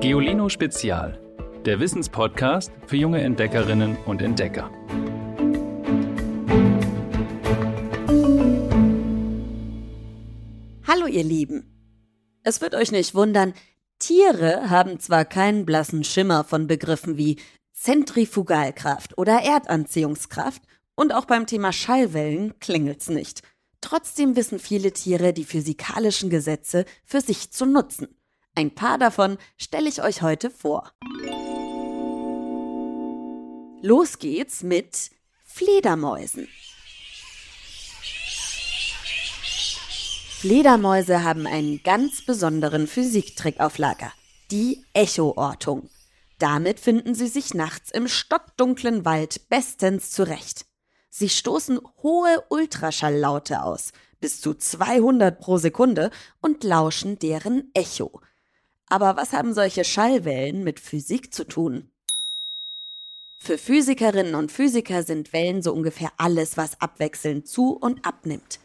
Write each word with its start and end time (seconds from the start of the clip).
Geolino 0.00 0.48
Spezial, 0.48 1.20
der 1.66 1.78
Wissenspodcast 1.78 2.72
für 2.86 2.96
junge 2.96 3.20
Entdeckerinnen 3.20 3.98
und 4.06 4.22
Entdecker. 4.22 4.70
Hallo 10.88 11.04
ihr 11.04 11.22
Lieben. 11.22 12.00
Es 12.42 12.62
wird 12.62 12.74
euch 12.74 12.92
nicht 12.92 13.14
wundern, 13.14 13.52
Tiere 13.98 14.70
haben 14.70 15.00
zwar 15.00 15.26
keinen 15.26 15.66
blassen 15.66 16.02
Schimmer 16.02 16.44
von 16.44 16.66
Begriffen 16.66 17.18
wie 17.18 17.36
Zentrifugalkraft 17.74 19.18
oder 19.18 19.42
Erdanziehungskraft 19.42 20.62
und 20.94 21.12
auch 21.12 21.26
beim 21.26 21.46
Thema 21.46 21.74
Schallwellen 21.74 22.58
klingelt's 22.58 23.10
nicht. 23.10 23.42
Trotzdem 23.82 24.34
wissen 24.34 24.60
viele 24.60 24.92
Tiere 24.92 25.34
die 25.34 25.44
physikalischen 25.44 26.30
Gesetze 26.30 26.86
für 27.04 27.20
sich 27.20 27.50
zu 27.50 27.66
nutzen. 27.66 28.08
Ein 28.60 28.74
paar 28.74 28.98
davon 28.98 29.38
stelle 29.56 29.88
ich 29.88 30.02
euch 30.02 30.20
heute 30.20 30.50
vor. 30.50 30.92
Los 33.80 34.18
geht's 34.18 34.62
mit 34.62 35.12
Fledermäusen. 35.46 36.46
Fledermäuse 40.40 41.24
haben 41.24 41.46
einen 41.46 41.82
ganz 41.82 42.26
besonderen 42.26 42.86
Physiktrick 42.86 43.60
auf 43.60 43.78
Lager, 43.78 44.12
die 44.50 44.84
Echoortung. 44.92 45.88
Damit 46.38 46.80
finden 46.80 47.14
sie 47.14 47.28
sich 47.28 47.54
nachts 47.54 47.90
im 47.90 48.08
stockdunklen 48.08 49.06
Wald 49.06 49.48
bestens 49.48 50.10
zurecht. 50.10 50.66
Sie 51.08 51.30
stoßen 51.30 51.80
hohe 52.02 52.44
Ultraschalllaute 52.50 53.62
aus, 53.62 53.92
bis 54.20 54.42
zu 54.42 54.52
200 54.52 55.40
pro 55.40 55.56
Sekunde, 55.56 56.10
und 56.42 56.62
lauschen 56.62 57.18
deren 57.18 57.70
Echo. 57.72 58.20
Aber 58.90 59.16
was 59.16 59.32
haben 59.32 59.54
solche 59.54 59.84
Schallwellen 59.84 60.64
mit 60.64 60.80
Physik 60.80 61.32
zu 61.32 61.44
tun? 61.44 61.88
Für 63.38 63.56
Physikerinnen 63.56 64.34
und 64.34 64.52
Physiker 64.52 65.04
sind 65.04 65.32
Wellen 65.32 65.62
so 65.62 65.72
ungefähr 65.72 66.10
alles, 66.18 66.56
was 66.56 66.78
abwechselnd 66.80 67.46
zu 67.46 67.70
und 67.70 68.04
abnimmt. 68.04 68.58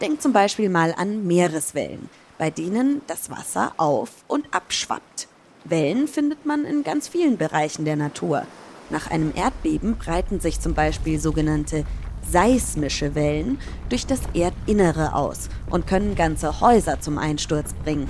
Denkt 0.00 0.22
zum 0.22 0.32
Beispiel 0.32 0.70
mal 0.70 0.94
an 0.96 1.26
Meereswellen, 1.26 2.08
bei 2.38 2.48
denen 2.48 3.02
das 3.08 3.28
Wasser 3.28 3.74
auf 3.76 4.24
und 4.28 4.54
abschwappt. 4.54 5.26
Wellen 5.64 6.06
findet 6.06 6.46
man 6.46 6.64
in 6.64 6.84
ganz 6.84 7.08
vielen 7.08 7.36
Bereichen 7.36 7.84
der 7.84 7.96
Natur. 7.96 8.46
Nach 8.88 9.10
einem 9.10 9.32
Erdbeben 9.34 9.98
breiten 9.98 10.38
sich 10.38 10.60
zum 10.60 10.74
Beispiel 10.74 11.18
sogenannte 11.18 11.84
seismische 12.30 13.16
Wellen 13.16 13.58
durch 13.88 14.06
das 14.06 14.20
Erdinnere 14.32 15.14
aus 15.14 15.48
und 15.70 15.88
können 15.88 16.14
ganze 16.14 16.60
Häuser 16.60 17.00
zum 17.00 17.18
Einsturz 17.18 17.74
bringen. 17.74 18.08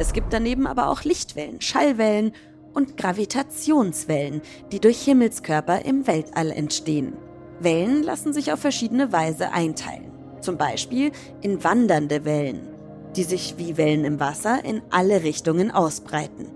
Es 0.00 0.14
gibt 0.14 0.32
daneben 0.32 0.66
aber 0.66 0.88
auch 0.88 1.04
Lichtwellen, 1.04 1.60
Schallwellen 1.60 2.32
und 2.72 2.96
Gravitationswellen, 2.96 4.40
die 4.72 4.80
durch 4.80 5.02
Himmelskörper 5.02 5.84
im 5.84 6.06
Weltall 6.06 6.52
entstehen. 6.52 7.12
Wellen 7.60 8.02
lassen 8.02 8.32
sich 8.32 8.50
auf 8.50 8.60
verschiedene 8.60 9.12
Weise 9.12 9.52
einteilen, 9.52 10.10
zum 10.40 10.56
Beispiel 10.56 11.12
in 11.42 11.62
wandernde 11.62 12.24
Wellen, 12.24 12.66
die 13.14 13.24
sich 13.24 13.56
wie 13.58 13.76
Wellen 13.76 14.06
im 14.06 14.20
Wasser 14.20 14.64
in 14.64 14.80
alle 14.88 15.22
Richtungen 15.22 15.70
ausbreiten 15.70 16.46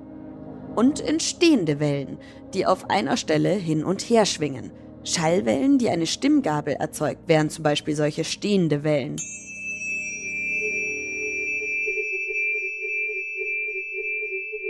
und 0.75 1.03
entstehende 1.03 1.81
Wellen, 1.81 2.17
die 2.55 2.65
auf 2.65 2.89
einer 2.89 3.19
Stelle 3.19 3.51
hin 3.51 3.85
und 3.85 4.01
her 4.01 4.25
schwingen. 4.25 4.71
Schallwellen, 5.05 5.77
die 5.77 5.91
eine 5.91 6.07
Stimmgabel 6.07 6.77
erzeugt, 6.77 7.29
wären 7.29 7.51
zum 7.51 7.63
Beispiel 7.63 7.95
solche 7.95 8.25
stehende 8.25 8.85
Wellen. 8.85 9.17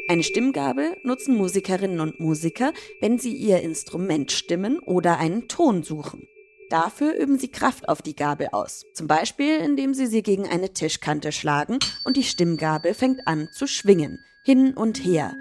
Eine 0.09 0.23
Stimmgabel 0.23 0.97
nutzen 1.03 1.37
Musikerinnen 1.37 2.01
und 2.01 2.21
Musiker, 2.21 2.73
wenn 3.01 3.19
sie 3.19 3.35
ihr 3.35 3.61
Instrument 3.61 4.33
stimmen 4.33 4.79
oder 4.79 5.19
einen 5.19 5.49
Ton 5.49 5.83
suchen. 5.83 6.29
Dafür 6.71 7.15
üben 7.15 7.39
sie 7.39 7.49
Kraft 7.49 7.89
auf 7.89 8.03
die 8.03 8.17
Gabel 8.17 8.49
aus, 8.53 8.85
zum 8.95 9.07
Beispiel 9.07 9.59
indem 9.59 9.95
sie 9.95 10.07
sie 10.07 10.23
gegen 10.23 10.47
eine 10.47 10.73
Tischkante 10.73 11.33
schlagen 11.33 11.79
und 12.05 12.17
die 12.17 12.25
Stimmgabel 12.25 12.95
fängt 12.95 13.27
an 13.27 13.49
zu 13.53 13.67
schwingen, 13.67 14.19
hin 14.45 14.75
und 14.75 15.05
her, 15.05 15.35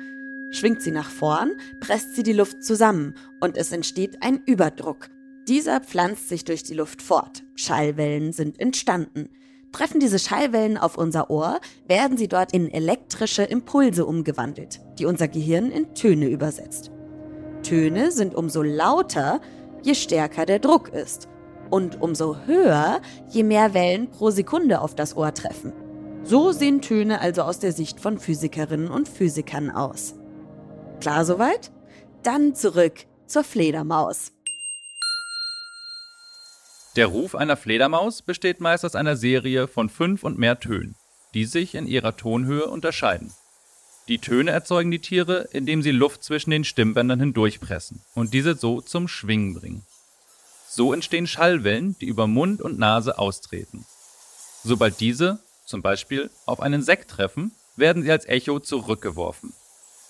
Schwingt 0.54 0.84
sie 0.84 0.92
nach 0.92 1.10
vorn, 1.10 1.60
presst 1.80 2.16
sie 2.16 2.22
die 2.22 2.32
Luft 2.32 2.64
zusammen 2.64 3.16
und 3.42 3.58
es 3.58 3.72
entsteht 3.72 4.22
ein 4.22 4.44
Überdruck. 4.46 5.10
Dieser 5.48 5.80
pflanzt 5.80 6.30
sich 6.30 6.46
durch 6.46 6.62
die 6.62 6.76
Luft 6.76 7.02
fort. 7.02 7.44
Schallwellen 7.56 8.34
sind 8.34 8.60
entstanden. 8.60 9.30
Treffen 9.74 10.00
diese 10.00 10.20
Schallwellen 10.20 10.78
auf 10.78 10.98
unser 10.98 11.30
Ohr, 11.30 11.60
werden 11.88 12.16
sie 12.16 12.28
dort 12.28 12.54
in 12.54 12.72
elektrische 12.72 13.44
Impulse 13.44 14.06
umgewandelt, 14.06 14.80
die 15.00 15.06
unser 15.06 15.28
Gehirn 15.28 15.72
in 15.72 15.94
Töne 15.96 16.28
übersetzt. 16.28 16.92
Töne 17.64 18.12
sind 18.12 18.36
umso 18.36 18.62
lauter, 18.62 19.42
je 19.82 19.96
stärker 19.96 20.46
der 20.46 20.60
Druck 20.60 20.90
ist. 20.90 21.28
Und 21.70 22.02
umso 22.02 22.38
höher, 22.46 23.02
je 23.30 23.42
mehr 23.42 23.74
Wellen 23.74 24.12
pro 24.12 24.30
Sekunde 24.30 24.80
auf 24.80 24.94
das 24.96 25.18
Ohr 25.18 25.34
treffen. 25.34 25.74
So 26.24 26.52
sehen 26.52 26.82
Töne 26.82 27.20
also 27.20 27.42
aus 27.42 27.58
der 27.60 27.72
Sicht 27.72 28.00
von 28.00 28.20
Physikerinnen 28.20 28.90
und 28.90 29.10
Physikern 29.10 29.72
aus. 29.72 30.14
Klar 31.02 31.26
soweit? 31.26 31.72
Dann 32.22 32.54
zurück 32.54 33.06
zur 33.26 33.44
Fledermaus. 33.44 34.32
Der 36.96 37.08
Ruf 37.08 37.34
einer 37.34 37.58
Fledermaus 37.58 38.22
besteht 38.22 38.62
meist 38.62 38.86
aus 38.86 38.94
einer 38.94 39.16
Serie 39.16 39.68
von 39.68 39.90
fünf 39.90 40.24
und 40.24 40.38
mehr 40.38 40.60
Tönen, 40.60 40.96
die 41.34 41.46
sich 41.46 41.74
in 41.74 41.88
ihrer 41.88 42.16
Tonhöhe 42.16 42.68
unterscheiden. 42.68 43.34
Die 44.08 44.20
Töne 44.20 44.52
erzeugen 44.52 44.92
die 44.92 45.00
Tiere, 45.00 45.48
indem 45.54 45.82
sie 45.82 45.92
Luft 45.92 46.24
zwischen 46.24 46.52
den 46.52 46.64
Stimmbändern 46.64 47.20
hindurchpressen 47.20 48.02
und 48.14 48.34
diese 48.34 48.56
so 48.56 48.80
zum 48.80 49.08
Schwingen 49.08 49.56
bringen. 49.56 49.86
So 50.70 50.94
entstehen 50.94 51.26
Schallwellen, 51.26 51.96
die 52.00 52.06
über 52.06 52.28
Mund 52.28 52.62
und 52.62 52.78
Nase 52.78 53.18
austreten. 53.18 53.86
Sobald 54.64 55.00
diese, 55.00 55.40
zum 55.66 55.82
Beispiel, 55.82 56.30
auf 56.46 56.60
einen 56.60 56.84
Sekt 56.84 57.10
treffen, 57.10 57.54
werden 57.76 58.04
sie 58.04 58.12
als 58.12 58.26
Echo 58.26 58.60
zurückgeworfen. 58.60 59.54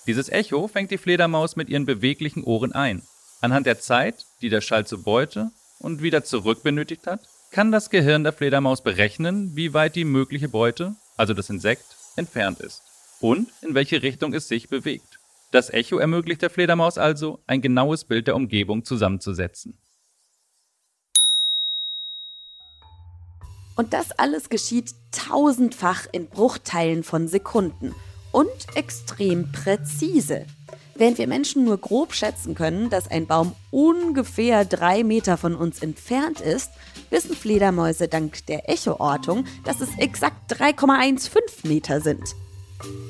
Dieses 0.05 0.27
Echo 0.27 0.67
fängt 0.67 0.91
die 0.91 0.97
Fledermaus 0.97 1.55
mit 1.55 1.69
ihren 1.69 1.85
beweglichen 1.85 2.43
Ohren 2.43 2.73
ein. 2.73 3.03
Anhand 3.39 3.67
der 3.67 3.79
Zeit, 3.79 4.25
die 4.41 4.49
der 4.49 4.61
Schall 4.61 4.85
zur 4.85 5.03
Beute 5.03 5.51
und 5.83 6.01
wieder 6.01 6.23
zurück 6.23 6.63
benötigt 6.63 7.05
hat, 7.05 7.21
kann 7.51 7.71
das 7.71 7.91
Gehirn 7.91 8.23
der 8.23 8.33
Fledermaus 8.33 8.81
berechnen, 8.81 9.55
wie 9.55 9.73
weit 9.73 9.95
die 9.95 10.05
mögliche 10.05 10.49
Beute, 10.49 10.95
also 11.17 11.33
das 11.33 11.49
Insekt, 11.49 11.85
entfernt 12.15 12.59
ist 12.59 12.81
und 13.19 13.49
in 13.61 13.75
welche 13.75 14.01
Richtung 14.01 14.33
es 14.33 14.47
sich 14.47 14.69
bewegt. 14.69 15.19
Das 15.51 15.69
Echo 15.69 15.97
ermöglicht 15.97 16.41
der 16.41 16.49
Fledermaus 16.49 16.97
also, 16.97 17.39
ein 17.45 17.61
genaues 17.61 18.05
Bild 18.05 18.27
der 18.27 18.35
Umgebung 18.35 18.83
zusammenzusetzen. 18.83 19.77
Und 23.75 23.93
das 23.93 24.11
alles 24.11 24.49
geschieht 24.49 24.93
tausendfach 25.11 26.07
in 26.11 26.27
Bruchteilen 26.27 27.03
von 27.03 27.27
Sekunden 27.27 27.93
und 28.31 28.49
extrem 28.75 29.51
präzise. 29.51 30.45
Während 30.95 31.17
wir 31.17 31.27
Menschen 31.27 31.63
nur 31.63 31.77
grob 31.77 32.13
schätzen 32.13 32.53
können, 32.53 32.89
dass 32.89 33.09
ein 33.09 33.25
Baum 33.25 33.53
ungefähr 33.71 34.63
drei 34.63 35.03
Meter 35.03 35.37
von 35.37 35.55
uns 35.55 35.81
entfernt 35.81 36.39
ist, 36.39 36.69
wissen 37.09 37.35
Fledermäuse 37.35 38.07
dank 38.07 38.45
der 38.45 38.69
Echoortung, 38.69 39.45
dass 39.63 39.81
es 39.81 39.89
exakt 39.97 40.53
3,15 40.53 41.67
Meter 41.67 41.99
sind. 41.99 42.35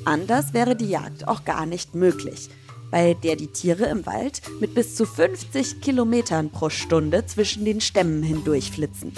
Anders 0.04 0.54
wäre 0.54 0.76
die 0.76 0.88
Jagd 0.88 1.28
auch 1.28 1.44
gar 1.44 1.66
nicht 1.66 1.94
möglich, 1.94 2.48
bei 2.90 3.14
der 3.14 3.36
die 3.36 3.48
Tiere 3.48 3.86
im 3.86 4.06
Wald 4.06 4.40
mit 4.60 4.74
bis 4.74 4.94
zu 4.94 5.04
50 5.04 5.82
Kilometern 5.82 6.50
pro 6.50 6.70
Stunde 6.70 7.26
zwischen 7.26 7.64
den 7.66 7.82
Stämmen 7.82 8.22
hindurchflitzen. 8.22 9.12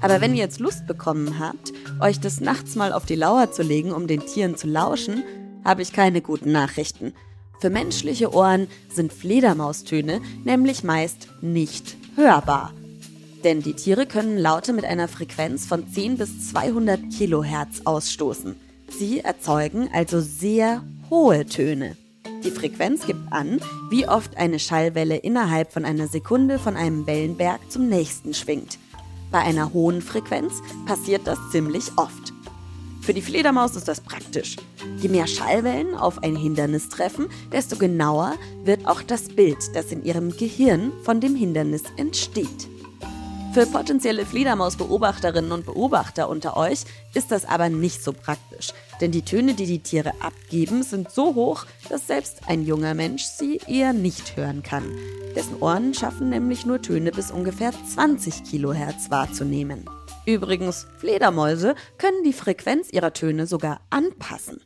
Aber 0.00 0.22
wenn 0.22 0.34
ihr 0.34 0.44
jetzt 0.44 0.60
Lust 0.60 0.86
bekommen 0.86 1.38
habt, 1.38 1.72
euch 2.00 2.20
des 2.20 2.40
Nachts 2.40 2.74
mal 2.74 2.94
auf 2.94 3.04
die 3.04 3.16
Lauer 3.16 3.52
zu 3.52 3.62
legen, 3.62 3.92
um 3.92 4.06
den 4.06 4.24
Tieren 4.24 4.56
zu 4.56 4.66
lauschen, 4.66 5.22
habe 5.62 5.82
ich 5.82 5.92
keine 5.92 6.22
guten 6.22 6.52
Nachrichten. 6.52 7.12
Für 7.60 7.70
menschliche 7.70 8.32
Ohren 8.32 8.68
sind 8.90 9.12
Fledermaustöne 9.12 10.22
nämlich 10.44 10.82
meist 10.82 11.28
nicht 11.42 11.96
hörbar. 12.16 12.72
Denn 13.44 13.62
die 13.62 13.74
Tiere 13.74 14.06
können 14.06 14.38
Laute 14.38 14.72
mit 14.72 14.84
einer 14.84 15.08
Frequenz 15.08 15.66
von 15.66 15.86
10 15.86 16.16
bis 16.16 16.50
200 16.50 17.00
Kilohertz 17.10 17.82
ausstoßen. 17.84 18.56
Sie 18.98 19.20
erzeugen 19.20 19.90
also 19.92 20.20
sehr 20.20 20.82
hohe 21.10 21.46
Töne. 21.46 21.96
Die 22.44 22.50
Frequenz 22.50 23.06
gibt 23.06 23.30
an, 23.30 23.60
wie 23.90 24.08
oft 24.08 24.38
eine 24.38 24.58
Schallwelle 24.58 25.16
innerhalb 25.16 25.72
von 25.72 25.84
einer 25.84 26.08
Sekunde 26.08 26.58
von 26.58 26.76
einem 26.76 27.06
Wellenberg 27.06 27.60
zum 27.70 27.88
nächsten 27.88 28.32
schwingt. 28.32 28.78
Bei 29.30 29.40
einer 29.40 29.74
hohen 29.74 30.00
Frequenz 30.00 30.54
passiert 30.86 31.26
das 31.26 31.38
ziemlich 31.52 31.90
oft. 31.96 32.29
Für 33.02 33.14
die 33.14 33.22
Fledermaus 33.22 33.76
ist 33.76 33.88
das 33.88 34.00
praktisch. 34.00 34.56
Je 34.98 35.08
mehr 35.08 35.26
Schallwellen 35.26 35.94
auf 35.94 36.22
ein 36.22 36.36
Hindernis 36.36 36.88
treffen, 36.88 37.28
desto 37.50 37.76
genauer 37.76 38.34
wird 38.64 38.86
auch 38.86 39.02
das 39.02 39.28
Bild, 39.28 39.74
das 39.74 39.90
in 39.90 40.04
ihrem 40.04 40.36
Gehirn 40.36 40.92
von 41.02 41.20
dem 41.20 41.34
Hindernis 41.34 41.82
entsteht. 41.96 42.68
Für 43.52 43.66
potenzielle 43.66 44.26
Fledermausbeobachterinnen 44.26 45.50
und 45.50 45.66
Beobachter 45.66 46.28
unter 46.28 46.56
euch 46.56 46.84
ist 47.14 47.32
das 47.32 47.46
aber 47.46 47.68
nicht 47.68 48.04
so 48.04 48.12
praktisch, 48.12 48.72
denn 49.00 49.10
die 49.10 49.22
Töne, 49.22 49.54
die 49.54 49.66
die 49.66 49.80
Tiere 49.80 50.12
abgeben, 50.20 50.84
sind 50.84 51.10
so 51.10 51.34
hoch, 51.34 51.66
dass 51.88 52.06
selbst 52.06 52.42
ein 52.46 52.64
junger 52.64 52.94
Mensch 52.94 53.24
sie 53.24 53.60
eher 53.66 53.92
nicht 53.92 54.36
hören 54.36 54.62
kann. 54.62 54.84
Dessen 55.34 55.56
Ohren 55.60 55.94
schaffen 55.94 56.28
nämlich 56.28 56.64
nur 56.64 56.80
Töne 56.80 57.10
bis 57.10 57.32
ungefähr 57.32 57.72
20 57.72 58.44
Kilohertz 58.44 59.10
wahrzunehmen. 59.10 59.84
Übrigens, 60.26 60.86
Fledermäuse 60.98 61.74
können 61.98 62.22
die 62.24 62.32
Frequenz 62.32 62.90
ihrer 62.92 63.12
Töne 63.12 63.46
sogar 63.46 63.80
anpassen. 63.90 64.60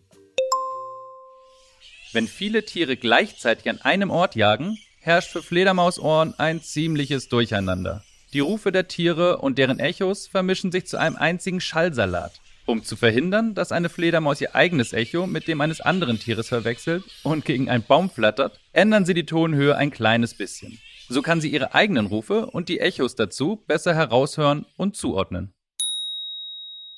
Wenn 2.13 2.29
viele 2.29 2.65
Tiere 2.65 2.97
gleichzeitig 2.97 3.69
an 3.69 3.81
einem 3.81 4.11
Ort 4.11 4.37
jagen, 4.37 4.79
herrscht 5.01 5.31
für 5.31 5.43
Fledermausohren 5.43 6.35
ein 6.39 6.63
ziemliches 6.63 7.29
Durcheinander. 7.29 8.05
Die 8.33 8.41
Rufe 8.41 8.73
der 8.73 8.89
Tiere 8.89 9.39
und 9.39 9.59
deren 9.59 9.79
Echos 9.79 10.27
vermischen 10.27 10.73
sich 10.73 10.87
zu 10.87 10.97
einem 10.97 11.17
einzigen 11.17 11.61
Schallsalat. 11.61 12.41
Um 12.67 12.83
zu 12.83 12.97
verhindern, 12.97 13.55
dass 13.55 13.73
eine 13.73 13.91
Fledermaus 13.91 14.41
ihr 14.41 14.55
eigenes 14.55 14.93
Echo 14.93 15.27
mit 15.27 15.47
dem 15.49 15.61
eines 15.61 15.81
anderen 15.81 16.19
Tieres 16.19 16.49
verwechselt 16.49 17.05
und 17.23 17.45
gegen 17.45 17.69
einen 17.69 17.85
Baum 17.85 18.11
flattert, 18.11 18.59
ändern 18.73 19.05
sie 19.05 19.15
die 19.15 19.27
Tonhöhe 19.27 19.77
ein 19.77 19.91
kleines 19.91 20.35
bisschen. 20.35 20.79
So 21.09 21.23
kann 21.23 21.41
sie 21.41 21.51
ihre 21.51 21.75
eigenen 21.75 22.07
Rufe 22.07 22.47
und 22.47 22.69
die 22.69 22.81
Echos 22.81 23.15
dazu 23.15 23.63
besser 23.67 23.95
heraushören 23.95 24.67
und 24.77 24.97
zuordnen. 24.97 25.53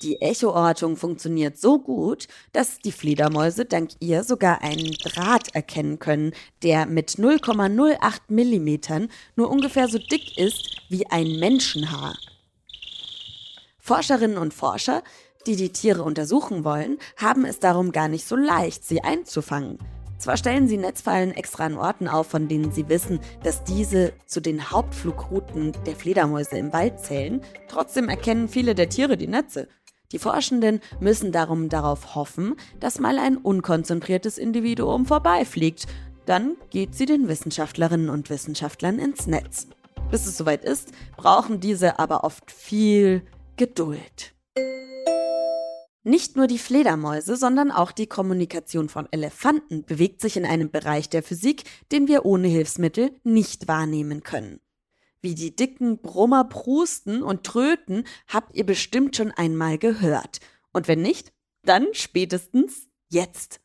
Die 0.02 0.20
Echoortung 0.20 0.96
funktioniert 0.96 1.58
so 1.58 1.78
gut, 1.78 2.28
dass 2.52 2.78
die 2.80 2.92
Fledermäuse 2.92 3.64
dank 3.64 3.92
ihr 3.98 4.24
sogar 4.24 4.60
einen 4.60 4.92
Draht 4.92 5.54
erkennen 5.54 5.98
können, 5.98 6.32
der 6.62 6.84
mit 6.84 7.12
0,08 7.12 8.20
mm 8.28 9.08
nur 9.36 9.50
ungefähr 9.50 9.88
so 9.88 9.98
dick 9.98 10.36
ist 10.36 10.82
wie 10.90 11.06
ein 11.06 11.38
Menschenhaar. 11.38 12.14
Forscherinnen 13.78 14.36
und 14.36 14.52
Forscher, 14.52 15.02
die 15.46 15.56
die 15.56 15.72
Tiere 15.72 16.02
untersuchen 16.02 16.64
wollen, 16.64 16.98
haben 17.16 17.46
es 17.46 17.58
darum 17.58 17.90
gar 17.90 18.08
nicht 18.08 18.26
so 18.26 18.36
leicht, 18.36 18.84
sie 18.84 19.00
einzufangen. 19.00 19.78
Zwar 20.18 20.36
stellen 20.36 20.66
sie 20.66 20.78
Netzfallen 20.78 21.32
extra 21.32 21.66
an 21.66 21.76
Orten 21.76 22.08
auf, 22.08 22.26
von 22.28 22.48
denen 22.48 22.72
sie 22.72 22.88
wissen, 22.88 23.20
dass 23.42 23.64
diese 23.64 24.12
zu 24.26 24.40
den 24.40 24.70
Hauptflugrouten 24.70 25.72
der 25.84 25.94
Fledermäuse 25.94 26.56
im 26.56 26.72
Wald 26.72 27.00
zählen, 27.00 27.42
trotzdem 27.68 28.08
erkennen 28.08 28.48
viele 28.48 28.74
der 28.74 28.88
Tiere 28.88 29.16
die 29.16 29.28
Netze. 29.28 29.68
Die 30.12 30.18
Forschenden 30.18 30.80
müssen 31.00 31.32
darum 31.32 31.68
darauf 31.68 32.14
hoffen, 32.14 32.54
dass 32.80 33.00
mal 33.00 33.18
ein 33.18 33.36
unkonzentriertes 33.36 34.38
Individuum 34.38 35.04
vorbeifliegt. 35.04 35.86
Dann 36.26 36.56
geht 36.70 36.94
sie 36.94 37.06
den 37.06 37.28
Wissenschaftlerinnen 37.28 38.08
und 38.08 38.30
Wissenschaftlern 38.30 38.98
ins 38.98 39.26
Netz. 39.26 39.66
Bis 40.10 40.26
es 40.26 40.36
soweit 40.36 40.64
ist, 40.64 40.92
brauchen 41.16 41.60
diese 41.60 41.98
aber 41.98 42.22
oft 42.24 42.50
viel 42.50 43.22
Geduld. 43.56 44.32
Nicht 46.08 46.36
nur 46.36 46.46
die 46.46 46.58
Fledermäuse, 46.60 47.34
sondern 47.34 47.72
auch 47.72 47.90
die 47.90 48.06
Kommunikation 48.06 48.88
von 48.88 49.08
Elefanten 49.10 49.84
bewegt 49.84 50.20
sich 50.20 50.36
in 50.36 50.46
einem 50.46 50.70
Bereich 50.70 51.08
der 51.08 51.20
Physik, 51.20 51.64
den 51.90 52.06
wir 52.06 52.24
ohne 52.24 52.46
Hilfsmittel 52.46 53.10
nicht 53.24 53.66
wahrnehmen 53.66 54.22
können. 54.22 54.60
Wie 55.20 55.34
die 55.34 55.56
dicken 55.56 55.98
Brummer 55.98 56.44
prusten 56.44 57.24
und 57.24 57.42
tröten, 57.42 58.04
habt 58.28 58.54
ihr 58.54 58.64
bestimmt 58.64 59.16
schon 59.16 59.32
einmal 59.32 59.78
gehört. 59.78 60.38
Und 60.72 60.86
wenn 60.86 61.02
nicht, 61.02 61.32
dann 61.64 61.88
spätestens 61.90 62.86
jetzt. 63.08 63.60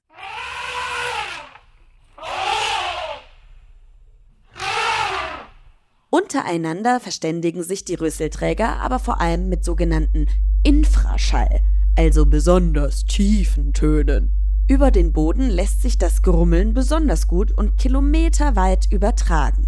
Untereinander 6.10 7.00
verständigen 7.00 7.62
sich 7.62 7.86
die 7.86 7.94
Rüsselträger 7.94 8.78
aber 8.78 8.98
vor 8.98 9.22
allem 9.22 9.48
mit 9.48 9.64
sogenannten 9.64 10.26
Infraschall, 10.64 11.62
also 11.96 12.26
besonders 12.26 13.06
tiefen 13.06 13.74
Tönen. 13.74 14.32
Über 14.68 14.92
den 14.92 15.12
Boden 15.12 15.50
lässt 15.50 15.82
sich 15.82 15.98
das 15.98 16.22
Grummeln 16.22 16.74
besonders 16.74 17.28
gut 17.28 17.52
und 17.52 17.78
kilometerweit 17.78 18.88
übertragen. 18.92 19.68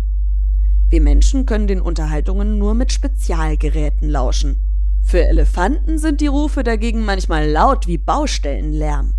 Wir 0.89 1.01
Menschen 1.01 1.45
können 1.45 1.67
den 1.67 1.81
Unterhaltungen 1.81 2.57
nur 2.57 2.73
mit 2.73 2.91
Spezialgeräten 2.91 4.09
lauschen. 4.09 4.61
Für 5.03 5.25
Elefanten 5.25 5.97
sind 5.97 6.21
die 6.21 6.27
Rufe 6.27 6.63
dagegen 6.63 7.03
manchmal 7.03 7.49
laut 7.49 7.87
wie 7.87 7.97
Baustellenlärm. 7.97 9.15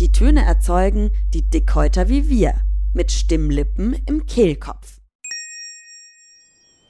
Die 0.00 0.12
Töne 0.12 0.44
erzeugen 0.44 1.10
die 1.34 1.42
Dickhäuter 1.42 2.08
wie 2.08 2.28
wir, 2.28 2.54
mit 2.94 3.12
Stimmlippen 3.12 3.94
im 4.06 4.26
Kehlkopf. 4.26 5.00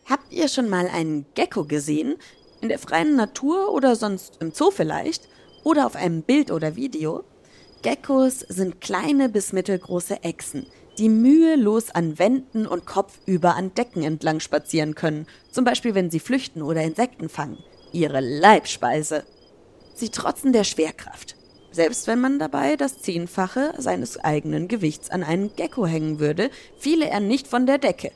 Habt 0.08 0.32
ihr 0.32 0.48
schon 0.48 0.68
mal 0.68 0.86
einen 0.86 1.26
Gecko 1.34 1.64
gesehen? 1.64 2.14
In 2.60 2.68
der 2.68 2.78
freien 2.78 3.16
Natur 3.16 3.72
oder 3.72 3.96
sonst 3.96 4.36
im 4.40 4.52
Zoo 4.52 4.70
vielleicht? 4.70 5.28
Oder 5.66 5.84
auf 5.84 5.96
einem 5.96 6.22
Bild 6.22 6.52
oder 6.52 6.76
Video? 6.76 7.24
Geckos 7.82 8.38
sind 8.38 8.80
kleine 8.80 9.28
bis 9.28 9.52
mittelgroße 9.52 10.22
Echsen, 10.22 10.68
die 10.96 11.08
mühelos 11.08 11.90
an 11.90 12.20
Wänden 12.20 12.68
und 12.68 12.86
kopfüber 12.86 13.56
an 13.56 13.74
Decken 13.74 14.04
entlang 14.04 14.38
spazieren 14.38 14.94
können, 14.94 15.26
zum 15.50 15.64
Beispiel 15.64 15.96
wenn 15.96 16.08
sie 16.08 16.20
flüchten 16.20 16.62
oder 16.62 16.82
Insekten 16.82 17.28
fangen. 17.28 17.58
Ihre 17.90 18.20
Leibspeise. 18.20 19.24
Sie 19.92 20.10
trotzen 20.10 20.52
der 20.52 20.62
Schwerkraft. 20.62 21.34
Selbst 21.72 22.06
wenn 22.06 22.20
man 22.20 22.38
dabei 22.38 22.76
das 22.76 23.00
Zehnfache 23.00 23.74
seines 23.76 24.18
eigenen 24.18 24.68
Gewichts 24.68 25.10
an 25.10 25.24
einen 25.24 25.56
Gecko 25.56 25.84
hängen 25.84 26.20
würde, 26.20 26.50
fiele 26.78 27.08
er 27.08 27.18
nicht 27.18 27.48
von 27.48 27.66
der 27.66 27.78
Decke. 27.78 28.12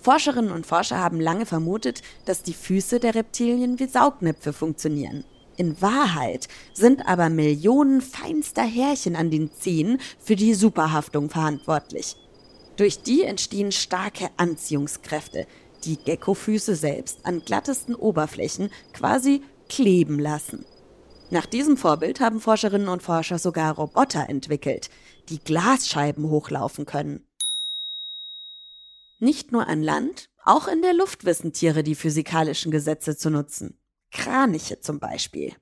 Forscherinnen 0.00 0.52
und 0.52 0.66
Forscher 0.66 0.98
haben 0.98 1.18
lange 1.18 1.46
vermutet, 1.46 2.02
dass 2.26 2.42
die 2.42 2.52
Füße 2.52 3.00
der 3.00 3.14
Reptilien 3.14 3.78
wie 3.78 3.86
Saugnäpfe 3.86 4.52
funktionieren. 4.52 5.24
In 5.60 5.82
Wahrheit 5.82 6.48
sind 6.72 7.06
aber 7.06 7.28
Millionen 7.28 8.00
feinster 8.00 8.62
Härchen 8.62 9.14
an 9.14 9.30
den 9.30 9.52
Zehen 9.52 10.00
für 10.18 10.34
die 10.34 10.54
Superhaftung 10.54 11.28
verantwortlich. 11.28 12.16
Durch 12.76 13.02
die 13.02 13.24
entstehen 13.24 13.70
starke 13.70 14.30
Anziehungskräfte, 14.38 15.46
die 15.84 15.98
Geckofüße 15.98 16.74
selbst 16.74 17.26
an 17.26 17.42
glattesten 17.44 17.94
Oberflächen 17.94 18.70
quasi 18.94 19.42
kleben 19.68 20.18
lassen. 20.18 20.64
Nach 21.28 21.44
diesem 21.44 21.76
Vorbild 21.76 22.20
haben 22.20 22.40
Forscherinnen 22.40 22.88
und 22.88 23.02
Forscher 23.02 23.38
sogar 23.38 23.74
Roboter 23.74 24.30
entwickelt, 24.30 24.88
die 25.28 25.40
Glasscheiben 25.40 26.30
hochlaufen 26.30 26.86
können. 26.86 27.26
Nicht 29.18 29.52
nur 29.52 29.66
an 29.66 29.82
Land, 29.82 30.30
auch 30.42 30.68
in 30.68 30.80
der 30.80 30.94
Luft 30.94 31.26
wissen 31.26 31.52
Tiere 31.52 31.82
die 31.82 31.94
physikalischen 31.94 32.72
Gesetze 32.72 33.14
zu 33.14 33.28
nutzen. 33.28 33.76
Kraniche 34.12 34.80
zum 34.80 34.98
Beispiel. 34.98 35.52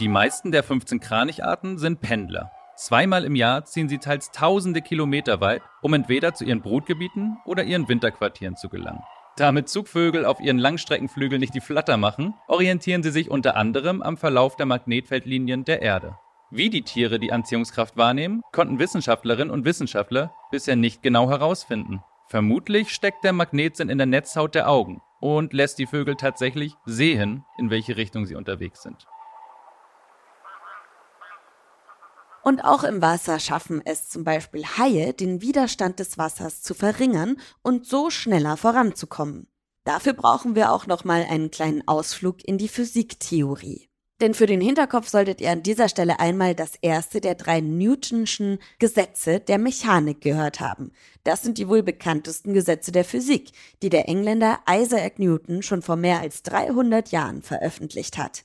Die 0.00 0.08
meisten 0.08 0.52
der 0.52 0.62
15 0.62 1.00
Kranicharten 1.00 1.78
sind 1.78 2.00
Pendler. 2.00 2.50
Zweimal 2.76 3.24
im 3.24 3.34
Jahr 3.34 3.64
ziehen 3.64 3.88
sie 3.88 3.98
teils 3.98 4.30
tausende 4.30 4.82
Kilometer 4.82 5.40
weit, 5.40 5.62
um 5.80 5.94
entweder 5.94 6.34
zu 6.34 6.44
ihren 6.44 6.60
Brutgebieten 6.60 7.38
oder 7.46 7.64
ihren 7.64 7.88
Winterquartieren 7.88 8.56
zu 8.56 8.68
gelangen. 8.68 9.02
Damit 9.36 9.68
Zugvögel 9.70 10.26
auf 10.26 10.40
ihren 10.40 10.58
Langstreckenflügeln 10.58 11.40
nicht 11.40 11.54
die 11.54 11.60
Flatter 11.60 11.96
machen, 11.96 12.34
orientieren 12.48 13.02
sie 13.02 13.10
sich 13.10 13.30
unter 13.30 13.56
anderem 13.56 14.02
am 14.02 14.18
Verlauf 14.18 14.56
der 14.56 14.66
Magnetfeldlinien 14.66 15.64
der 15.64 15.80
Erde. 15.80 16.18
Wie 16.50 16.70
die 16.70 16.82
Tiere 16.82 17.18
die 17.18 17.32
Anziehungskraft 17.32 17.96
wahrnehmen, 17.96 18.42
konnten 18.52 18.78
Wissenschaftlerinnen 18.78 19.50
und 19.50 19.64
Wissenschaftler 19.64 20.34
bisher 20.50 20.76
nicht 20.76 21.02
genau 21.02 21.30
herausfinden. 21.30 22.02
Vermutlich 22.28 22.90
steckt 22.92 23.22
der 23.24 23.32
Magnetsinn 23.32 23.88
in 23.88 23.98
der 23.98 24.06
Netzhaut 24.06 24.54
der 24.54 24.68
Augen 24.68 25.00
und 25.20 25.52
lässt 25.52 25.78
die 25.78 25.86
Vögel 25.86 26.16
tatsächlich 26.16 26.74
sehen, 26.84 27.44
in 27.56 27.70
welche 27.70 27.96
Richtung 27.96 28.26
sie 28.26 28.34
unterwegs 28.34 28.82
sind. 28.82 29.06
Und 32.42 32.60
auch 32.60 32.84
im 32.84 33.02
Wasser 33.02 33.40
schaffen 33.40 33.82
es 33.84 34.08
zum 34.08 34.22
Beispiel 34.22 34.64
Haie, 34.64 35.12
den 35.12 35.40
Widerstand 35.40 35.98
des 35.98 36.16
Wassers 36.16 36.62
zu 36.62 36.74
verringern 36.74 37.40
und 37.62 37.86
so 37.86 38.08
schneller 38.10 38.56
voranzukommen. 38.56 39.48
Dafür 39.82 40.12
brauchen 40.12 40.54
wir 40.54 40.72
auch 40.72 40.86
nochmal 40.86 41.26
einen 41.28 41.50
kleinen 41.50 41.86
Ausflug 41.86 42.44
in 42.44 42.58
die 42.58 42.68
Physiktheorie. 42.68 43.88
Denn 44.22 44.32
für 44.32 44.46
den 44.46 44.62
Hinterkopf 44.62 45.08
solltet 45.08 45.42
ihr 45.42 45.50
an 45.50 45.62
dieser 45.62 45.90
Stelle 45.90 46.20
einmal 46.20 46.54
das 46.54 46.76
erste 46.80 47.20
der 47.20 47.34
drei 47.34 47.60
Newtonschen 47.60 48.58
Gesetze 48.78 49.40
der 49.40 49.58
Mechanik 49.58 50.22
gehört 50.22 50.60
haben. 50.60 50.90
Das 51.22 51.42
sind 51.42 51.58
die 51.58 51.68
wohl 51.68 51.82
bekanntesten 51.82 52.54
Gesetze 52.54 52.92
der 52.92 53.04
Physik, 53.04 53.50
die 53.82 53.90
der 53.90 54.08
Engländer 54.08 54.60
Isaac 54.70 55.18
Newton 55.18 55.62
schon 55.62 55.82
vor 55.82 55.96
mehr 55.96 56.20
als 56.20 56.42
300 56.44 57.10
Jahren 57.10 57.42
veröffentlicht 57.42 58.16
hat. 58.16 58.44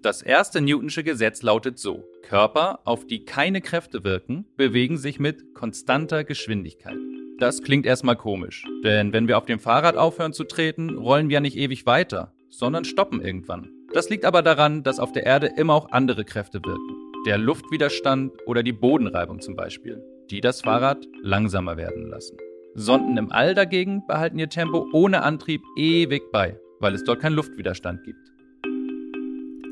Das 0.00 0.22
erste 0.22 0.62
Newtonsche 0.62 1.04
Gesetz 1.04 1.42
lautet 1.42 1.78
so: 1.78 2.04
Körper, 2.22 2.80
auf 2.84 3.06
die 3.06 3.26
keine 3.26 3.60
Kräfte 3.60 4.04
wirken, 4.04 4.46
bewegen 4.56 4.96
sich 4.96 5.18
mit 5.18 5.54
konstanter 5.54 6.24
Geschwindigkeit. 6.24 6.96
Das 7.38 7.62
klingt 7.62 7.84
erstmal 7.84 8.16
komisch, 8.16 8.64
denn 8.82 9.12
wenn 9.12 9.28
wir 9.28 9.36
auf 9.36 9.44
dem 9.44 9.60
Fahrrad 9.60 9.96
aufhören 9.96 10.32
zu 10.32 10.44
treten, 10.44 10.96
rollen 10.96 11.28
wir 11.28 11.34
ja 11.34 11.40
nicht 11.40 11.56
ewig 11.56 11.84
weiter, 11.84 12.32
sondern 12.50 12.84
stoppen 12.84 13.20
irgendwann. 13.20 13.70
Das 13.92 14.10
liegt 14.10 14.24
aber 14.24 14.42
daran, 14.42 14.82
dass 14.82 14.98
auf 15.00 15.12
der 15.12 15.24
Erde 15.24 15.46
immer 15.56 15.74
auch 15.74 15.90
andere 15.90 16.24
Kräfte 16.24 16.60
wirken. 16.64 16.96
Der 17.26 17.38
Luftwiderstand 17.38 18.32
oder 18.46 18.62
die 18.62 18.72
Bodenreibung 18.72 19.40
zum 19.40 19.56
Beispiel. 19.56 20.02
die 20.30 20.40
das 20.40 20.60
Fahrrad 20.60 21.06
langsamer 21.22 21.76
werden 21.76 22.08
lassen. 22.10 22.36
Sonden 22.74 23.16
im 23.16 23.32
All 23.32 23.54
dagegen 23.54 24.06
behalten 24.06 24.38
ihr 24.38 24.48
Tempo 24.48 24.86
ohne 24.92 25.22
Antrieb 25.22 25.62
ewig 25.76 26.30
bei, 26.32 26.60
weil 26.80 26.94
es 26.94 27.04
dort 27.04 27.20
keinen 27.20 27.34
Luftwiderstand 27.34 28.04
gibt. 28.04 28.18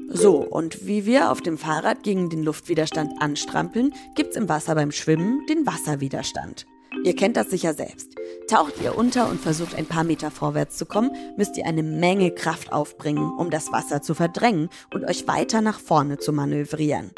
So, 0.08 0.36
und 0.38 0.86
wie 0.86 1.04
wir 1.04 1.30
auf 1.30 1.42
dem 1.42 1.58
Fahrrad 1.58 2.02
gegen 2.02 2.30
den 2.30 2.42
Luftwiderstand 2.42 3.20
anstrampeln, 3.20 3.92
gibt's 4.14 4.36
im 4.36 4.48
Wasser 4.48 4.74
beim 4.74 4.92
Schwimmen 4.92 5.44
den 5.46 5.66
Wasserwiderstand. 5.66 6.64
Ihr 7.04 7.14
kennt 7.14 7.36
das 7.36 7.50
sicher 7.50 7.74
selbst. 7.74 8.14
Taucht 8.48 8.74
ihr 8.82 8.96
unter 8.96 9.28
und 9.28 9.40
versucht 9.40 9.74
ein 9.74 9.86
paar 9.86 10.04
Meter 10.04 10.30
vorwärts 10.30 10.76
zu 10.76 10.86
kommen, 10.86 11.10
müsst 11.36 11.56
ihr 11.56 11.66
eine 11.66 11.82
Menge 11.82 12.30
Kraft 12.30 12.72
aufbringen, 12.72 13.32
um 13.38 13.50
das 13.50 13.72
Wasser 13.72 14.02
zu 14.02 14.14
verdrängen 14.14 14.68
und 14.94 15.04
euch 15.04 15.26
weiter 15.26 15.60
nach 15.60 15.80
vorne 15.80 16.18
zu 16.18 16.32
manövrieren. 16.32 17.10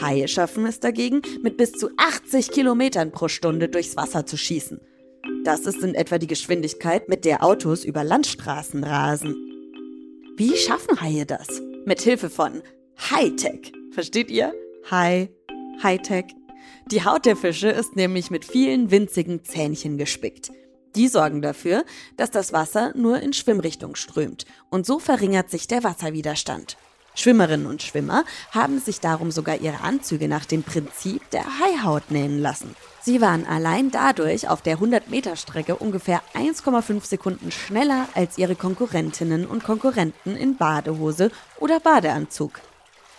Haie 0.00 0.28
schaffen 0.28 0.66
es 0.66 0.80
dagegen, 0.80 1.22
mit 1.42 1.56
bis 1.56 1.72
zu 1.72 1.90
80 1.96 2.52
Kilometern 2.52 3.10
pro 3.10 3.28
Stunde 3.28 3.68
durchs 3.68 3.96
Wasser 3.96 4.26
zu 4.26 4.36
schießen. 4.36 4.80
Das 5.44 5.60
ist 5.60 5.82
in 5.82 5.94
etwa 5.94 6.18
die 6.18 6.26
Geschwindigkeit, 6.26 7.08
mit 7.08 7.24
der 7.24 7.44
Autos 7.44 7.84
über 7.84 8.04
Landstraßen 8.04 8.84
rasen. 8.84 9.34
Wie 10.36 10.56
schaffen 10.56 11.00
Haie 11.00 11.26
das? 11.26 11.48
Mit 11.84 12.00
Hilfe 12.00 12.30
von 12.30 12.62
Hightech. 13.10 13.72
Versteht 13.90 14.30
ihr? 14.30 14.52
Hi, 14.90 15.28
Hightech. 15.82 16.26
Die 16.90 17.04
Haut 17.04 17.26
der 17.26 17.36
Fische 17.36 17.68
ist 17.68 17.96
nämlich 17.96 18.30
mit 18.30 18.46
vielen 18.46 18.90
winzigen 18.90 19.44
Zähnchen 19.44 19.98
gespickt. 19.98 20.50
Die 20.96 21.08
sorgen 21.08 21.42
dafür, 21.42 21.84
dass 22.16 22.30
das 22.30 22.54
Wasser 22.54 22.92
nur 22.96 23.20
in 23.20 23.34
Schwimmrichtung 23.34 23.94
strömt 23.94 24.46
und 24.70 24.86
so 24.86 24.98
verringert 24.98 25.50
sich 25.50 25.68
der 25.68 25.84
Wasserwiderstand. 25.84 26.78
Schwimmerinnen 27.14 27.66
und 27.66 27.82
Schwimmer 27.82 28.24
haben 28.52 28.78
sich 28.78 29.00
darum 29.00 29.30
sogar 29.30 29.60
ihre 29.60 29.82
Anzüge 29.82 30.28
nach 30.28 30.46
dem 30.46 30.62
Prinzip 30.62 31.28
der 31.30 31.44
Haihaut 31.44 32.10
nähen 32.10 32.40
lassen. 32.40 32.74
Sie 33.02 33.20
waren 33.20 33.46
allein 33.46 33.90
dadurch 33.90 34.48
auf 34.48 34.62
der 34.62 34.78
100-Meter-Strecke 34.78 35.76
ungefähr 35.76 36.22
1,5 36.32 37.04
Sekunden 37.04 37.50
schneller 37.50 38.08
als 38.14 38.38
ihre 38.38 38.54
Konkurrentinnen 38.54 39.46
und 39.46 39.62
Konkurrenten 39.62 40.36
in 40.36 40.56
Badehose 40.56 41.30
oder 41.60 41.80
Badeanzug. 41.80 42.60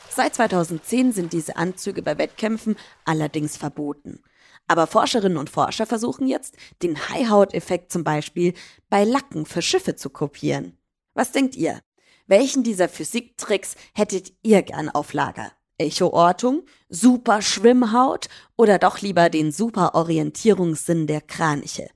Seit 0.09 0.35
2010 0.35 1.11
sind 1.11 1.33
diese 1.33 1.55
Anzüge 1.55 2.01
bei 2.01 2.17
Wettkämpfen 2.17 2.75
allerdings 3.05 3.57
verboten. 3.57 4.21
Aber 4.67 4.87
Forscherinnen 4.87 5.37
und 5.37 5.49
Forscher 5.49 5.85
versuchen 5.85 6.27
jetzt, 6.27 6.55
den 6.83 6.97
Haihaut-Effekt 7.09 7.91
zum 7.91 8.03
Beispiel 8.03 8.53
bei 8.89 9.03
Lacken 9.03 9.45
für 9.45 9.61
Schiffe 9.61 9.95
zu 9.95 10.09
kopieren. 10.09 10.77
Was 11.13 11.31
denkt 11.31 11.55
ihr? 11.55 11.79
Welchen 12.27 12.63
dieser 12.63 12.89
Physiktricks 12.89 13.75
hättet 13.95 14.33
ihr 14.43 14.61
gern 14.61 14.89
auf 14.89 15.13
Lager? 15.13 15.51
Echoortung, 15.79 16.63
super 16.89 17.41
Schwimmhaut 17.41 18.27
oder 18.57 18.77
doch 18.77 19.01
lieber 19.01 19.29
den 19.29 19.51
super 19.51 19.95
Orientierungssinn 19.95 21.07
der 21.07 21.21
Kraniche? 21.21 21.89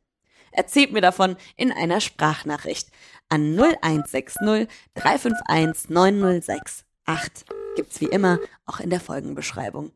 Erzählt 0.52 0.94
mir 0.94 1.02
davon 1.02 1.36
in 1.58 1.72
einer 1.72 2.00
Sprachnachricht 2.00 2.90
an 3.30 3.60
0160 3.60 4.68
351 4.96 5.90
906 5.90 6.86
8. 7.06 7.46
Gibt's 7.76 8.02
wie 8.02 8.06
immer 8.06 8.40
auch 8.66 8.80
in 8.80 8.90
der 8.90 9.00
Folgenbeschreibung. 9.00 9.92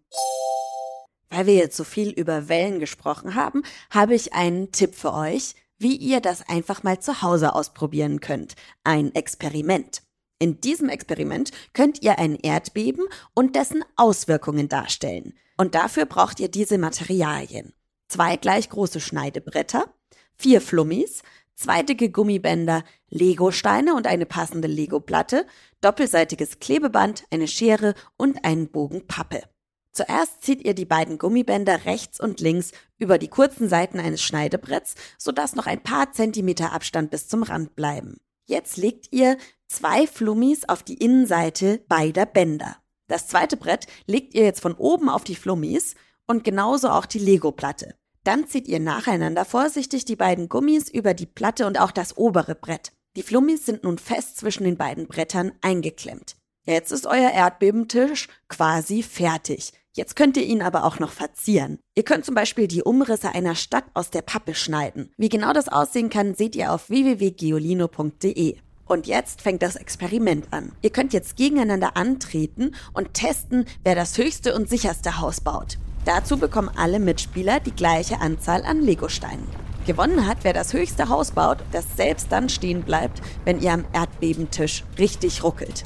Weil 1.29 1.45
wir 1.45 1.53
jetzt 1.55 1.77
so 1.77 1.83
viel 1.83 2.09
über 2.09 2.49
Wellen 2.49 2.79
gesprochen 2.79 3.35
haben, 3.35 3.63
habe 3.91 4.15
ich 4.15 4.33
einen 4.33 4.71
Tipp 4.71 4.95
für 4.95 5.13
euch, 5.13 5.55
wie 5.77 5.95
ihr 5.95 6.21
das 6.21 6.47
einfach 6.47 6.83
mal 6.83 6.99
zu 6.99 7.21
Hause 7.21 7.53
ausprobieren 7.53 8.19
könnt. 8.19 8.55
Ein 8.83 9.13
Experiment. 9.13 10.01
In 10.39 10.61
diesem 10.61 10.89
Experiment 10.89 11.51
könnt 11.73 12.01
ihr 12.01 12.19
ein 12.19 12.35
Erdbeben 12.35 13.05
und 13.33 13.55
dessen 13.55 13.83
Auswirkungen 13.95 14.69
darstellen. 14.69 15.33
Und 15.57 15.75
dafür 15.75 16.05
braucht 16.05 16.39
ihr 16.39 16.49
diese 16.49 16.77
Materialien. 16.77 17.73
Zwei 18.07 18.37
gleich 18.37 18.69
große 18.69 18.99
Schneidebretter, 18.99 19.93
vier 20.35 20.61
Flummis, 20.61 21.23
zwei 21.57 21.83
dicke 21.83 22.09
Gummibänder, 22.09 22.83
Legosteine 23.09 23.95
und 23.95 24.07
eine 24.07 24.25
passende 24.25 24.67
Legoplatte, 24.67 25.45
doppelseitiges 25.81 26.59
Klebeband, 26.59 27.25
eine 27.31 27.47
Schere 27.47 27.95
und 28.15 28.45
einen 28.45 28.69
Bogen 28.69 29.07
Pappe. 29.07 29.43
Zuerst 29.91 30.43
zieht 30.43 30.63
ihr 30.63 30.75
die 30.75 30.85
beiden 30.85 31.17
Gummibänder 31.17 31.85
rechts 31.85 32.19
und 32.19 32.39
links 32.39 32.71
über 32.99 33.17
die 33.17 33.29
kurzen 33.29 33.67
Seiten 33.67 33.99
eines 33.99 34.21
Schneidebretts, 34.21 34.93
sodass 35.17 35.55
noch 35.55 35.65
ein 35.65 35.81
paar 35.81 36.11
Zentimeter 36.11 36.71
Abstand 36.71 37.09
bis 37.09 37.27
zum 37.27 37.41
Rand 37.41 37.75
bleiben. 37.75 38.17
Jetzt 38.45 38.77
legt 38.77 39.11
ihr 39.11 39.37
zwei 39.67 40.05
Flummis 40.05 40.65
auf 40.65 40.83
die 40.83 40.97
Innenseite 40.97 41.83
beider 41.89 42.27
Bänder. 42.27 42.77
Das 43.07 43.27
zweite 43.27 43.57
Brett 43.57 43.87
legt 44.05 44.35
ihr 44.35 44.43
jetzt 44.43 44.61
von 44.61 44.75
oben 44.75 45.09
auf 45.09 45.23
die 45.23 45.35
Flummis 45.35 45.95
und 46.27 46.43
genauso 46.43 46.89
auch 46.89 47.07
die 47.07 47.19
Lego-Platte. 47.19 47.95
Dann 48.27 48.45
zieht 48.45 48.67
ihr 48.67 48.81
nacheinander 48.81 49.45
vorsichtig 49.45 50.03
die 50.03 50.17
beiden 50.17 50.49
Gummis 50.49 50.89
über 50.89 51.13
die 51.13 51.25
Platte 51.25 51.65
und 51.65 51.79
auch 51.79 51.91
das 51.91 52.17
obere 52.17 52.55
Brett. 52.55 52.91
Die 53.15 53.23
Flummis 53.23 53.65
sind 53.65 53.85
nun 53.85 53.97
fest 53.97 54.35
zwischen 54.35 54.65
den 54.65 54.75
beiden 54.75 55.07
Brettern 55.07 55.53
eingeklemmt. 55.61 56.35
Jetzt 56.65 56.91
ist 56.91 57.07
euer 57.07 57.31
Erdbebentisch 57.31 58.27
quasi 58.49 59.01
fertig. 59.01 59.71
Jetzt 59.95 60.17
könnt 60.17 60.35
ihr 60.35 60.43
ihn 60.43 60.61
aber 60.61 60.83
auch 60.83 60.99
noch 60.99 61.13
verzieren. 61.13 61.79
Ihr 61.95 62.03
könnt 62.03 62.25
zum 62.25 62.35
Beispiel 62.35 62.67
die 62.67 62.83
Umrisse 62.83 63.33
einer 63.33 63.55
Stadt 63.55 63.85
aus 63.93 64.09
der 64.09 64.23
Pappe 64.23 64.55
schneiden. 64.55 65.09
Wie 65.15 65.29
genau 65.29 65.53
das 65.53 65.69
aussehen 65.69 66.09
kann, 66.09 66.35
seht 66.35 66.57
ihr 66.57 66.73
auf 66.73 66.89
www.geolino.de. 66.89 68.57
Und 68.87 69.07
jetzt 69.07 69.41
fängt 69.41 69.61
das 69.61 69.77
Experiment 69.77 70.47
an. 70.51 70.73
Ihr 70.81 70.89
könnt 70.89 71.13
jetzt 71.13 71.37
gegeneinander 71.37 71.95
antreten 71.95 72.75
und 72.91 73.13
testen, 73.13 73.63
wer 73.85 73.95
das 73.95 74.17
höchste 74.17 74.53
und 74.53 74.67
sicherste 74.67 75.21
Haus 75.21 75.39
baut. 75.39 75.77
Dazu 76.07 76.37
bekommen 76.37 76.71
alle 76.73 77.01
Mitspieler 77.01 77.59
die 77.59 77.75
gleiche 77.75 78.21
Anzahl 78.21 78.63
an 78.63 78.81
Legosteinen. 78.81 79.45
Gewonnen 79.85 80.25
hat, 80.25 80.37
wer 80.43 80.53
das 80.53 80.71
höchste 80.71 81.09
Haus 81.09 81.31
baut, 81.31 81.57
das 81.73 81.97
selbst 81.97 82.31
dann 82.31 82.47
stehen 82.47 82.83
bleibt, 82.83 83.21
wenn 83.43 83.59
ihr 83.59 83.73
am 83.73 83.83
Erdbebentisch 83.91 84.85
richtig 84.97 85.43
ruckelt. 85.43 85.83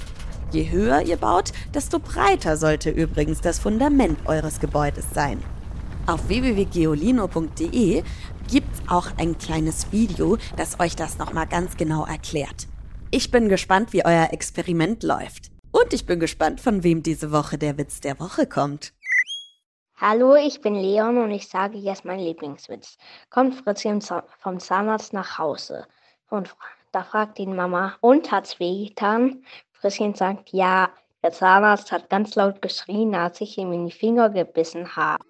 Je 0.51 0.69
höher 0.69 1.01
ihr 1.01 1.17
baut, 1.17 1.53
desto 1.73 1.97
breiter 1.97 2.55
sollte 2.55 2.91
übrigens 2.91 3.41
das 3.41 3.57
Fundament 3.57 4.19
eures 4.27 4.59
Gebäudes 4.59 5.05
sein. 5.11 5.41
Auf 6.05 6.27
www.geolino.de 6.27 8.03
gibt's 8.47 8.79
auch 8.85 9.07
ein 9.17 9.39
kleines 9.39 9.91
Video, 9.91 10.37
das 10.55 10.79
euch 10.79 10.95
das 10.95 11.17
nochmal 11.17 11.47
ganz 11.47 11.77
genau 11.77 12.05
erklärt. 12.05 12.67
Ich 13.09 13.31
bin 13.31 13.49
gespannt, 13.49 13.91
wie 13.91 14.05
euer 14.05 14.27
Experiment 14.33 15.01
läuft. 15.01 15.49
Und 15.71 15.93
ich 15.93 16.05
bin 16.05 16.19
gespannt, 16.19 16.61
von 16.61 16.83
wem 16.83 17.01
diese 17.01 17.31
Woche 17.31 17.57
der 17.57 17.79
Witz 17.79 18.01
der 18.01 18.19
Woche 18.19 18.45
kommt. 18.45 18.93
Hallo, 20.03 20.33
ich 20.33 20.61
bin 20.61 20.73
Leon 20.73 21.19
und 21.19 21.29
ich 21.29 21.47
sage 21.47 21.77
jetzt 21.77 22.05
meinen 22.05 22.25
Lieblingswitz. 22.25 22.97
Kommt 23.29 23.53
Fritzchen 23.53 24.01
vom 24.01 24.59
Zahnarzt 24.59 25.13
nach 25.13 25.37
Hause 25.37 25.85
und 26.31 26.55
da 26.91 27.03
fragt 27.03 27.37
ihn 27.37 27.55
Mama, 27.55 27.97
und 28.01 28.31
hat's 28.31 28.59
wehgetan? 28.59 29.45
Fritzchen 29.73 30.15
sagt, 30.15 30.49
ja, 30.53 30.89
der 31.21 31.31
Zahnarzt 31.33 31.91
hat 31.91 32.09
ganz 32.09 32.33
laut 32.33 32.63
geschrien, 32.63 33.13
als 33.13 33.41
ich 33.41 33.59
ihm 33.59 33.71
in 33.73 33.85
die 33.85 33.91
Finger 33.91 34.31
gebissen 34.31 34.95
habe. 34.95 35.23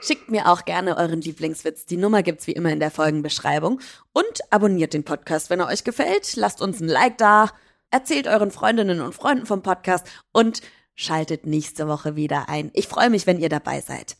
Schickt 0.00 0.30
mir 0.30 0.46
auch 0.46 0.64
gerne 0.66 0.96
euren 0.98 1.20
Lieblingswitz. 1.20 1.86
Die 1.86 1.96
Nummer 1.96 2.22
gibt's 2.22 2.46
wie 2.46 2.52
immer 2.52 2.70
in 2.70 2.78
der 2.78 2.92
Folgenbeschreibung. 2.92 3.80
Und 4.12 4.40
abonniert 4.50 4.94
den 4.94 5.02
Podcast, 5.02 5.50
wenn 5.50 5.58
er 5.58 5.66
euch 5.66 5.82
gefällt. 5.82 6.36
Lasst 6.36 6.62
uns 6.62 6.78
ein 6.78 6.86
Like 6.86 7.18
da. 7.18 7.50
Erzählt 7.90 8.28
euren 8.28 8.50
Freundinnen 8.50 9.00
und 9.00 9.14
Freunden 9.14 9.46
vom 9.46 9.62
Podcast 9.62 10.06
und 10.32 10.62
schaltet 10.94 11.46
nächste 11.46 11.88
Woche 11.88 12.14
wieder 12.14 12.48
ein. 12.48 12.70
Ich 12.74 12.86
freue 12.86 13.10
mich, 13.10 13.26
wenn 13.26 13.40
ihr 13.40 13.48
dabei 13.48 13.80
seid. 13.80 14.16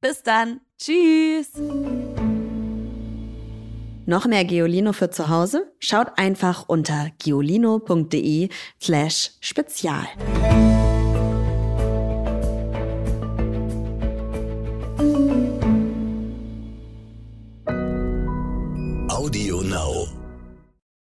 Bis 0.00 0.22
dann. 0.22 0.60
Tschüss. 0.78 1.48
Noch 4.06 4.26
mehr 4.26 4.44
Geolino 4.44 4.92
für 4.92 5.10
zu 5.10 5.30
Hause? 5.30 5.72
Schaut 5.78 6.18
einfach 6.18 6.68
unter 6.68 7.10
geolino.de 7.18 8.50
slash 8.78 9.30
spezial. 9.40 10.06